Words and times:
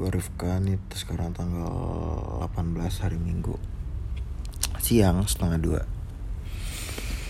gue 0.00 0.08
Rifka 0.08 0.56
nih 0.64 0.80
sekarang 0.96 1.36
tanggal 1.36 1.68
18 2.48 3.04
hari 3.04 3.20
Minggu. 3.20 3.52
Siang 4.80 5.28
setengah 5.28 5.60
dua. 5.60 5.82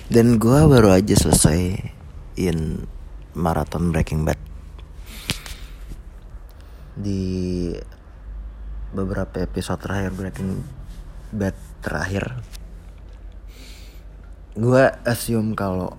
Dan 0.07 0.39
gue 0.39 0.61
baru 0.71 0.95
aja 0.95 1.19
selesai 1.19 1.83
in 2.39 2.87
maraton 3.35 3.91
Breaking 3.91 4.23
Bad. 4.23 4.39
Di 6.95 7.75
beberapa 8.95 9.43
episode 9.43 9.83
terakhir 9.83 10.15
Breaking 10.15 10.63
Bad 11.35 11.55
terakhir 11.83 12.43
Gue 14.55 14.91
assume 15.07 15.55
kalau 15.55 15.95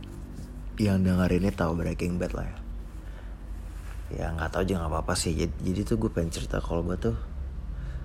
yang 0.75 1.03
denger 1.03 1.31
ini 1.35 1.49
tahu 1.55 1.79
Breaking 1.79 2.19
Bad 2.19 2.31
lah 2.35 2.47
ya 2.51 2.61
ya 4.15 4.33
nggak 4.35 4.51
tahu 4.51 4.63
juga 4.67 4.85
nggak 4.85 4.93
apa-apa 4.93 5.13
sih. 5.15 5.33
Jadi, 5.35 5.53
jadi 5.63 5.79
tuh 5.87 5.97
gue 6.01 6.11
pengen 6.11 6.31
cerita 6.33 6.59
kalau 6.59 6.83
gue 6.83 6.97
tuh 6.99 7.15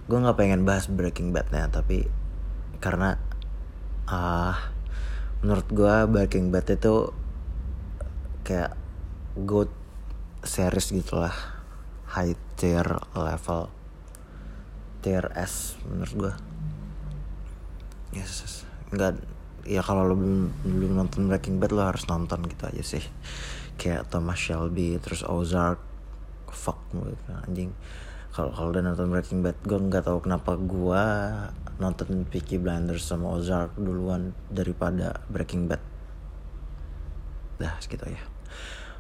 gue 0.07 0.19
nggak 0.19 0.39
pengen 0.39 0.63
bahas 0.63 0.87
Breaking 0.87 1.35
Badnya 1.35 1.67
tapi 1.67 2.07
karena 2.79 3.19
ah 4.07 4.15
uh, 4.15 4.57
menurut 5.43 5.67
gue 5.71 5.95
Breaking 6.07 6.55
Bad 6.55 6.71
itu 6.71 7.11
kayak 8.47 8.79
good 9.35 9.71
series 10.47 10.95
gitulah. 10.95 11.35
High 12.07 12.39
tier 12.55 12.87
level 13.13 13.69
tier 15.03 15.27
S 15.35 15.79
menurut 15.87 16.15
gue 16.15 16.35
yes 18.15 18.65
nggak 18.95 19.19
ya 19.67 19.83
kalau 19.83 20.07
lo 20.07 20.15
belum 20.15 20.55
belum 20.63 20.93
nonton 20.95 21.27
Breaking 21.27 21.59
Bad 21.59 21.75
lo 21.75 21.83
harus 21.83 22.07
nonton 22.07 22.47
gitu 22.47 22.71
aja 22.71 22.83
sih. 22.87 23.03
Kayak 23.77 24.09
Thomas 24.09 24.39
Shelby 24.39 24.97
terus 25.03 25.27
Ozark 25.27 25.83
fuck 26.57 26.81
anjing. 27.45 27.77
Kalau 28.33 28.53
kalau 28.53 28.69
udah 28.73 28.85
nonton 28.85 29.13
Breaking 29.13 29.41
Bad 29.45 29.61
gue 29.65 29.77
nggak 29.77 30.09
tahu 30.09 30.25
kenapa 30.25 30.57
gue 30.57 31.05
nonton 31.77 32.25
Peaky 32.29 32.57
Blinders 32.57 33.05
sama 33.05 33.37
Ozark 33.37 33.77
duluan 33.77 34.33
daripada 34.49 35.21
Breaking 35.29 35.69
Bad. 35.69 35.81
Dah 37.61 37.77
segitu 37.81 38.09
ya 38.09 38.21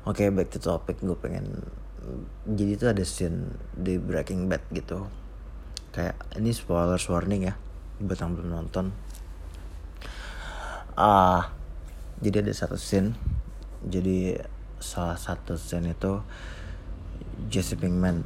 oke 0.06 0.22
okay, 0.22 0.28
back 0.30 0.48
to 0.54 0.62
topic. 0.62 1.02
Gue 1.02 1.18
pengen 1.18 1.66
jadi 2.46 2.78
itu 2.78 2.86
ada 2.86 3.02
scene 3.02 3.58
di 3.74 3.98
Breaking 3.98 4.46
Bad 4.46 4.62
gitu. 4.70 5.10
Kayak 5.91 6.16
ini 6.38 6.54
spoiler 6.54 7.00
warning 7.10 7.50
ya 7.50 7.54
buat 7.98 8.20
yang 8.20 8.38
belum 8.38 8.50
nonton. 8.54 8.94
Ah 10.94 11.50
jadi 12.22 12.46
ada 12.46 12.54
satu 12.54 12.78
scene. 12.78 13.12
Jadi 13.84 14.38
salah 14.80 15.18
satu 15.18 15.58
scene 15.58 15.92
itu 15.92 16.22
Jesse 17.52 17.76
Pinkman. 17.76 18.24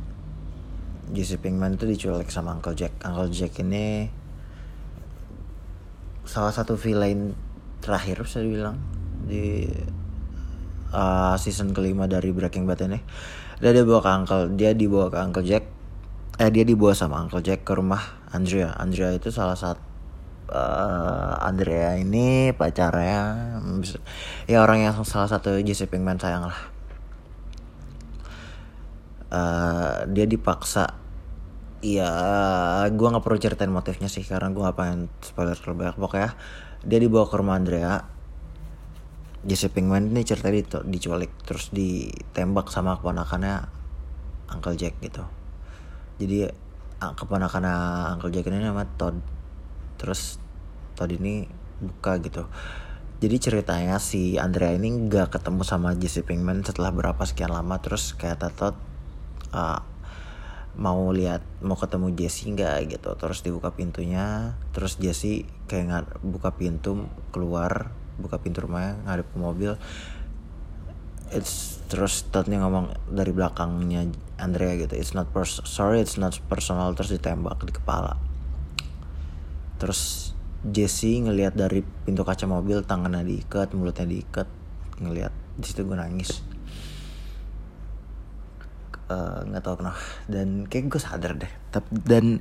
Jesse 1.11 1.37
Pinkman 1.43 1.75
itu 1.75 1.85
diculik 1.91 2.31
sama 2.31 2.55
Uncle 2.55 2.79
Jack. 2.79 2.95
Uncle 3.03 3.31
Jack 3.35 3.59
ini 3.63 4.07
salah 6.23 6.55
satu 6.55 6.79
villain 6.79 7.35
terakhir 7.83 8.23
bisa 8.23 8.39
dibilang 8.39 8.79
di 9.27 9.67
uh, 10.95 11.35
season 11.35 11.75
kelima 11.75 12.07
dari 12.07 12.31
Breaking 12.31 12.71
Bad 12.71 12.87
ini. 12.87 13.03
Dia 13.59 13.75
dibawa 13.75 14.01
ke 14.01 14.11
Uncle 14.15 14.43
dia 14.55 14.71
dibawa 14.73 15.11
ke 15.11 15.19
Uncle 15.19 15.45
Jack 15.45 15.65
eh 16.41 16.49
dia 16.49 16.65
dibawa 16.65 16.97
sama 16.97 17.21
Uncle 17.21 17.43
Jack 17.45 17.67
ke 17.67 17.73
rumah 17.75 18.01
Andrea. 18.31 18.73
Andrea 18.79 19.13
itu 19.13 19.29
salah 19.29 19.59
satu 19.59 19.83
uh, 20.55 21.35
Andrea 21.43 21.99
ini 21.99 22.55
pacarnya 22.55 23.59
ya 24.47 24.59
orang 24.63 24.87
yang 24.87 24.95
salah 25.07 25.31
satu 25.31 25.59
Jesse 25.63 25.87
Pinkman 25.87 26.19
sayang 26.19 26.47
lah 26.47 26.80
uh, 29.31 30.05
dia 30.11 30.27
dipaksa 30.27 31.01
Iya, 31.81 32.13
gue 32.93 33.09
nggak 33.09 33.25
perlu 33.25 33.41
ceritain 33.41 33.73
motifnya 33.73 34.05
sih 34.13 34.21
karena 34.21 34.53
gue 34.53 34.61
gak 34.61 34.77
pengen 34.77 35.09
spoiler 35.25 35.57
terlalu 35.57 35.89
banyak 35.89 35.97
pokoknya 35.97 36.31
dia 36.85 36.99
dibawa 37.01 37.25
ke 37.25 37.37
rumah 37.41 37.57
Andrea. 37.57 38.05
Jesse 39.41 39.73
Pinkman 39.73 40.13
ini 40.13 40.21
cerita 40.21 40.53
di 40.53 40.61
diculik 40.61 41.33
terus 41.49 41.73
ditembak 41.73 42.69
sama 42.69 43.01
keponakannya 43.01 43.65
Uncle 44.53 44.77
Jack 44.77 45.01
gitu. 45.01 45.25
Jadi 46.21 46.53
keponakannya 47.01 47.77
Uncle 48.21 48.29
Jack 48.29 48.53
ini 48.53 48.61
nama 48.61 48.85
Todd. 49.01 49.17
Terus 49.97 50.37
Todd 50.93 51.17
ini 51.17 51.49
buka 51.81 52.21
gitu. 52.21 52.45
Jadi 53.25 53.37
ceritanya 53.41 53.97
si 53.97 54.37
Andrea 54.37 54.77
ini 54.77 55.09
nggak 55.09 55.33
ketemu 55.41 55.65
sama 55.65 55.97
Jesse 55.97 56.21
Pinkman 56.21 56.61
setelah 56.61 56.93
berapa 56.93 57.25
sekian 57.25 57.57
lama 57.57 57.81
terus 57.81 58.13
kayak 58.13 58.45
Todd 58.53 58.90
uh, 59.51 59.81
mau 60.79 61.11
lihat 61.11 61.43
mau 61.61 61.75
ketemu 61.75 62.15
Jesse 62.15 62.47
nggak 62.51 62.77
gitu. 62.95 63.11
Terus 63.19 63.43
dibuka 63.43 63.75
pintunya 63.75 64.55
terus 64.71 64.97
Jesse 64.97 65.47
kayak 65.67 65.85
nggak 65.87 66.07
buka 66.23 66.55
pintu 66.55 67.11
keluar 67.35 67.91
buka 68.21 68.37
pintu 68.39 68.65
rumahnya 68.65 69.01
ngadep 69.07 69.27
ke 69.29 69.39
mobil. 69.39 69.73
It's 71.31 71.79
terus 71.91 72.27
Toddnya 72.31 72.63
ngomong 72.63 72.95
dari 73.11 73.31
belakangnya 73.31 74.07
Andrea 74.39 74.75
gitu 74.79 74.95
it's 74.99 75.15
not 75.15 75.31
pers 75.35 75.63
sorry 75.67 76.03
it's 76.03 76.19
not 76.19 76.35
personal. 76.47 76.95
Terus 76.95 77.19
ditembak 77.19 77.63
di 77.67 77.75
kepala. 77.75 78.19
Terus 79.81 80.33
Jesse 80.61 81.17
ngelihat 81.25 81.57
dari 81.57 81.81
pintu 81.81 82.21
kaca 82.21 82.45
mobil 82.45 82.85
tangannya 82.85 83.25
diikat 83.25 83.73
mulutnya 83.73 84.05
diikat 84.05 84.45
ngelihat 85.01 85.33
di 85.57 85.65
situ 85.65 85.89
gue 85.89 85.97
nangis 85.97 86.45
nggak 89.47 89.63
uh, 89.63 89.65
tahu 89.65 89.75
kenapa. 89.83 90.01
Dan 90.31 90.71
kayak 90.71 90.91
gue 90.91 91.03
sadar 91.03 91.33
deh. 91.37 91.53
Tapi 91.75 91.91
dan 92.07 92.39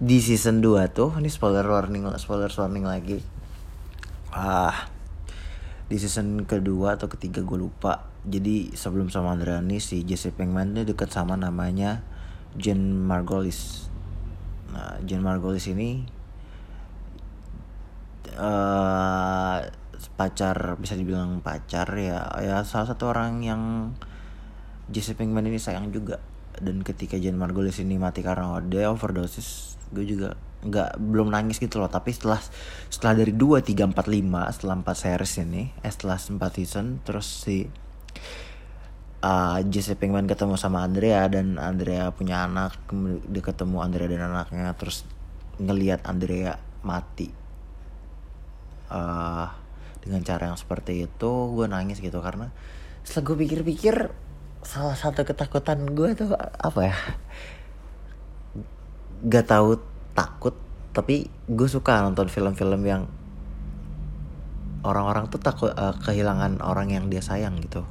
di 0.00 0.18
season 0.22 0.64
2 0.64 0.96
tuh 0.96 1.12
ini 1.20 1.28
spoiler 1.28 1.66
warning 1.68 2.08
spoiler 2.16 2.48
warning 2.48 2.88
lagi. 2.88 3.20
Ah 4.32 4.88
di 5.90 5.98
season 5.98 6.46
kedua 6.46 6.94
atau 6.94 7.10
ketiga 7.10 7.42
gue 7.42 7.58
lupa. 7.58 8.06
Jadi 8.22 8.72
sebelum 8.78 9.10
sama 9.10 9.34
Andrani 9.34 9.82
si 9.82 10.06
Jesse 10.06 10.30
Pinkman 10.30 10.78
ini 10.78 10.86
deket 10.86 11.10
sama 11.10 11.34
namanya 11.34 12.06
Jen 12.54 12.94
Margolis. 12.94 13.90
Nah 14.70 15.02
Jen 15.02 15.18
Margolis 15.26 15.66
ini 15.66 16.06
uh, 18.38 19.58
pacar 20.14 20.78
bisa 20.78 20.94
dibilang 20.96 21.42
pacar 21.44 21.90
ya 21.96 22.24
ya 22.40 22.62
salah 22.64 22.86
satu 22.88 23.12
orang 23.12 23.44
yang 23.44 23.62
Jesse 24.90 25.14
Pinkman 25.14 25.46
ini 25.46 25.62
sayang 25.62 25.94
juga. 25.94 26.18
Dan 26.60 26.82
ketika 26.82 27.16
Jan 27.16 27.38
Margolis 27.38 27.78
ini 27.80 27.96
mati 27.96 28.20
karena 28.20 28.58
dia 28.60 28.90
overdosis 28.90 29.78
gue 29.90 30.04
juga 30.06 30.36
nggak 30.66 31.00
belum 31.00 31.32
nangis 31.32 31.62
gitu 31.62 31.80
loh. 31.80 31.88
Tapi 31.88 32.10
setelah 32.12 32.42
setelah 32.92 33.22
dari 33.22 33.32
dua 33.32 33.62
tiga 33.64 33.86
empat 33.86 34.10
lima 34.10 34.50
setelah 34.50 34.82
empat 34.82 34.96
series 34.98 35.34
ini 35.46 35.70
eh 35.80 35.88
setelah 35.88 36.18
empat 36.18 36.50
season 36.58 37.00
terus 37.06 37.26
si 37.46 37.64
uh, 39.24 39.58
Jesse 39.64 39.96
Pinkman 39.96 40.28
ketemu 40.28 40.58
sama 40.60 40.84
Andrea 40.84 41.24
dan 41.30 41.56
Andrea 41.56 42.12
punya 42.12 42.44
anak 42.44 42.76
dia 43.30 43.42
ketemu 43.46 43.76
Andrea 43.80 44.08
dan 44.10 44.22
anaknya 44.26 44.74
terus 44.76 45.06
ngelihat 45.62 46.04
Andrea 46.04 46.58
mati. 46.84 47.30
Uh, 48.90 49.46
dengan 50.02 50.24
cara 50.24 50.50
yang 50.50 50.58
seperti 50.58 51.06
itu 51.06 51.30
gue 51.54 51.66
nangis 51.68 52.00
gitu 52.00 52.18
karena 52.18 52.50
setelah 53.04 53.24
gue 53.32 53.36
pikir-pikir 53.46 53.96
salah 54.60 54.96
satu 54.96 55.24
ketakutan 55.24 55.82
gue 55.96 56.12
tuh 56.12 56.36
apa 56.36 56.80
ya 56.92 56.96
gak 59.24 59.48
tahu 59.48 59.80
takut 60.16 60.56
tapi 60.90 61.30
gue 61.46 61.68
suka 61.70 62.02
nonton 62.02 62.26
film-film 62.26 62.82
yang 62.82 63.02
orang-orang 64.82 65.28
tuh 65.28 65.38
takut 65.38 65.70
uh, 65.76 65.94
kehilangan 66.00 66.64
orang 66.64 66.90
yang 66.90 67.06
dia 67.12 67.20
sayang 67.20 67.60
gitu. 67.60 67.84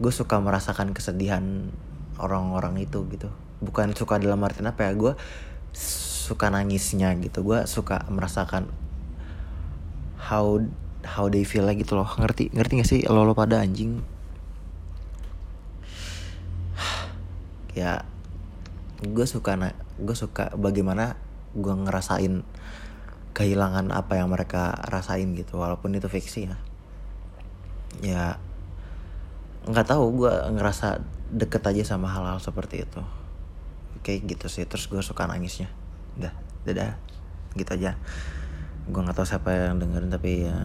Gue 0.00 0.10
suka 0.10 0.40
merasakan 0.40 0.96
kesedihan 0.96 1.70
orang-orang 2.16 2.80
itu 2.82 3.04
gitu. 3.12 3.28
Bukan 3.62 3.94
suka 3.94 4.18
dalam 4.18 4.40
artian 4.42 4.72
apa 4.72 4.88
ya 4.88 4.92
gue 4.96 5.12
suka 5.76 6.48
nangisnya 6.50 7.12
gitu. 7.20 7.44
Gue 7.44 7.68
suka 7.68 8.02
merasakan 8.08 8.66
how 10.18 10.58
how 11.06 11.28
they 11.28 11.44
feel 11.44 11.68
like 11.68 11.78
gitu 11.78 11.94
loh. 11.94 12.08
Ngerti 12.18 12.50
ngerti 12.50 12.72
gak 12.82 12.88
sih 12.88 13.00
lo 13.06 13.22
lo 13.22 13.36
pada 13.36 13.60
anjing 13.62 14.02
ya 17.72 18.04
gue 19.02 19.26
suka 19.26 19.58
gue 19.98 20.16
suka 20.16 20.54
bagaimana 20.54 21.18
gue 21.52 21.74
ngerasain 21.74 22.46
kehilangan 23.32 23.88
apa 23.92 24.20
yang 24.20 24.28
mereka 24.28 24.76
rasain 24.88 25.32
gitu 25.32 25.56
walaupun 25.56 25.96
itu 25.96 26.08
fiksi 26.08 26.48
ya. 26.48 26.56
Ya 28.00 28.24
nggak 29.62 29.88
tahu 29.88 30.24
gue 30.24 30.32
ngerasa 30.52 31.00
deket 31.32 31.64
aja 31.64 31.96
sama 31.96 32.12
hal-hal 32.12 32.38
seperti 32.40 32.84
itu. 32.84 33.00
Kayak 34.04 34.36
gitu 34.36 34.46
sih 34.52 34.64
terus 34.68 34.86
gue 34.86 35.00
suka 35.00 35.24
nangisnya. 35.24 35.72
Udah 36.20 36.32
dadah. 36.68 37.00
Gitu 37.56 37.70
aja. 37.72 37.96
Gue 38.88 39.00
nggak 39.00 39.16
tahu 39.16 39.26
siapa 39.28 39.48
yang 39.48 39.80
dengerin 39.80 40.12
tapi 40.12 40.44
ya 40.44 40.56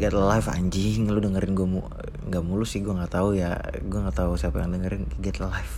get 0.00 0.16
live 0.16 0.48
anjing. 0.48 1.12
Lu 1.12 1.20
dengerin 1.20 1.52
gue 1.52 1.66
mu 1.68 1.84
nggak 2.32 2.44
mulus 2.48 2.72
sih 2.72 2.80
gue 2.80 2.96
nggak 2.96 3.12
tahu 3.12 3.36
ya. 3.36 3.60
Gue 3.84 4.00
nggak 4.00 4.16
tahu 4.16 4.40
siapa 4.40 4.64
yang 4.64 4.72
dengerin 4.72 5.04
get 5.20 5.36
live 5.36 5.74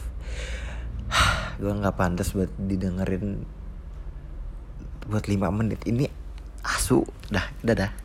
gue 1.60 1.72
nggak 1.74 1.94
pantas 1.98 2.30
buat 2.34 2.50
didengerin 2.54 3.42
buat 5.10 5.26
5 5.26 5.34
menit. 5.50 5.82
Ini 5.82 6.06
asu. 6.62 7.02
Dah 7.28 7.50
dadah. 7.60 8.03